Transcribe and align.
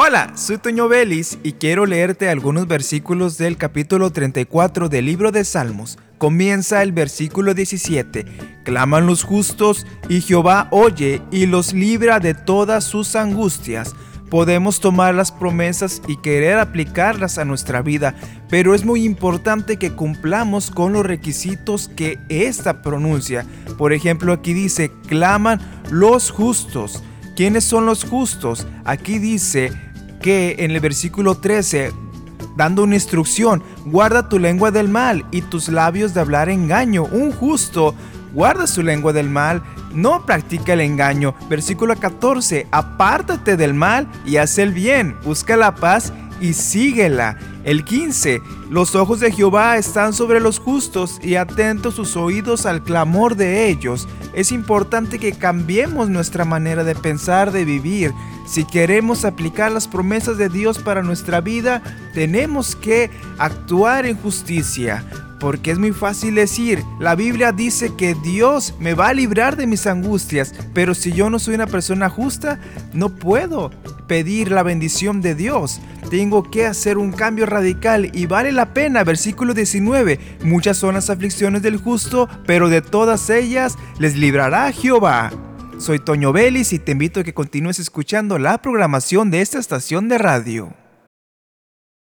Hola, 0.00 0.30
soy 0.36 0.58
Toño 0.58 0.86
Vélez 0.86 1.38
y 1.42 1.54
quiero 1.54 1.84
leerte 1.84 2.28
algunos 2.28 2.68
versículos 2.68 3.36
del 3.36 3.56
capítulo 3.56 4.12
34 4.12 4.88
del 4.88 5.06
libro 5.06 5.32
de 5.32 5.42
Salmos. 5.42 5.98
Comienza 6.18 6.84
el 6.84 6.92
versículo 6.92 7.52
17. 7.52 8.24
Claman 8.62 9.08
los 9.08 9.24
justos 9.24 9.88
y 10.08 10.20
Jehová 10.20 10.68
oye 10.70 11.20
y 11.32 11.46
los 11.46 11.72
libra 11.72 12.20
de 12.20 12.34
todas 12.34 12.84
sus 12.84 13.16
angustias. 13.16 13.96
Podemos 14.30 14.78
tomar 14.78 15.16
las 15.16 15.32
promesas 15.32 16.00
y 16.06 16.16
querer 16.18 16.60
aplicarlas 16.60 17.36
a 17.36 17.44
nuestra 17.44 17.82
vida, 17.82 18.14
pero 18.48 18.76
es 18.76 18.84
muy 18.84 19.02
importante 19.02 19.78
que 19.78 19.90
cumplamos 19.90 20.70
con 20.70 20.92
los 20.92 21.04
requisitos 21.04 21.88
que 21.88 22.20
esta 22.28 22.82
pronuncia. 22.82 23.44
Por 23.76 23.92
ejemplo, 23.92 24.32
aquí 24.32 24.52
dice, 24.52 24.92
claman 25.08 25.60
los 25.90 26.30
justos. 26.30 27.02
¿Quiénes 27.34 27.62
son 27.62 27.86
los 27.86 28.02
justos? 28.02 28.66
Aquí 28.84 29.20
dice, 29.20 29.70
que 30.20 30.56
en 30.58 30.70
el 30.70 30.80
versículo 30.80 31.36
13, 31.36 31.92
dando 32.56 32.82
una 32.82 32.94
instrucción, 32.94 33.62
guarda 33.86 34.28
tu 34.28 34.38
lengua 34.38 34.70
del 34.70 34.88
mal 34.88 35.24
y 35.30 35.42
tus 35.42 35.68
labios 35.68 36.14
de 36.14 36.20
hablar 36.20 36.48
engaño. 36.48 37.04
Un 37.04 37.32
justo 37.32 37.94
guarda 38.32 38.66
su 38.66 38.82
lengua 38.82 39.12
del 39.12 39.30
mal, 39.30 39.62
no 39.92 40.24
practica 40.26 40.74
el 40.74 40.80
engaño. 40.80 41.34
Versículo 41.48 41.96
14, 41.96 42.66
apártate 42.70 43.56
del 43.56 43.74
mal 43.74 44.08
y 44.26 44.36
haz 44.36 44.58
el 44.58 44.72
bien, 44.72 45.16
busca 45.24 45.56
la 45.56 45.74
paz 45.74 46.12
y 46.40 46.54
síguela. 46.54 47.36
El 47.64 47.84
15. 47.84 48.40
Los 48.70 48.94
ojos 48.94 49.20
de 49.20 49.32
Jehová 49.32 49.76
están 49.76 50.12
sobre 50.12 50.40
los 50.40 50.58
justos 50.58 51.18
y 51.22 51.36
atentos 51.36 51.94
sus 51.94 52.16
oídos 52.16 52.66
al 52.66 52.82
clamor 52.82 53.36
de 53.36 53.68
ellos. 53.68 54.08
Es 54.32 54.52
importante 54.52 55.18
que 55.18 55.32
cambiemos 55.32 56.08
nuestra 56.08 56.44
manera 56.44 56.84
de 56.84 56.94
pensar, 56.94 57.52
de 57.52 57.64
vivir. 57.64 58.12
Si 58.46 58.64
queremos 58.64 59.24
aplicar 59.24 59.72
las 59.72 59.88
promesas 59.88 60.38
de 60.38 60.48
Dios 60.48 60.78
para 60.78 61.02
nuestra 61.02 61.40
vida, 61.40 61.82
tenemos 62.14 62.76
que 62.76 63.10
actuar 63.38 64.06
en 64.06 64.16
justicia. 64.16 65.04
Porque 65.40 65.70
es 65.70 65.78
muy 65.78 65.92
fácil 65.92 66.34
decir, 66.34 66.82
la 66.98 67.14
Biblia 67.14 67.52
dice 67.52 67.94
que 67.96 68.14
Dios 68.14 68.74
me 68.80 68.94
va 68.94 69.08
a 69.08 69.14
librar 69.14 69.56
de 69.56 69.66
mis 69.66 69.86
angustias, 69.86 70.52
pero 70.74 70.94
si 70.94 71.12
yo 71.12 71.30
no 71.30 71.38
soy 71.38 71.54
una 71.54 71.66
persona 71.66 72.08
justa, 72.08 72.58
no 72.92 73.10
puedo 73.10 73.70
pedir 74.08 74.50
la 74.50 74.64
bendición 74.64 75.20
de 75.20 75.34
Dios. 75.36 75.80
Tengo 76.10 76.42
que 76.50 76.66
hacer 76.66 76.98
un 76.98 77.12
cambio 77.12 77.46
radical 77.46 78.10
y 78.14 78.26
vale 78.26 78.50
la 78.50 78.72
pena. 78.72 79.04
Versículo 79.04 79.54
19. 79.54 80.18
Muchas 80.42 80.78
son 80.78 80.94
las 80.94 81.10
aflicciones 81.10 81.62
del 81.62 81.76
justo, 81.76 82.28
pero 82.46 82.68
de 82.68 82.82
todas 82.82 83.30
ellas 83.30 83.76
les 83.98 84.16
librará 84.16 84.72
Jehová. 84.72 85.30
Soy 85.78 86.00
Toño 86.00 86.32
Vélez 86.32 86.72
y 86.72 86.80
te 86.80 86.92
invito 86.92 87.20
a 87.20 87.24
que 87.24 87.34
continúes 87.34 87.78
escuchando 87.78 88.38
la 88.38 88.58
programación 88.58 89.30
de 89.30 89.42
esta 89.42 89.58
estación 89.58 90.08
de 90.08 90.18
radio. 90.18 90.74